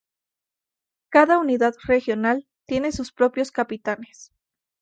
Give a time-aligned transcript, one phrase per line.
[1.11, 4.31] Cada unidad regional tiene sus propios capitanes.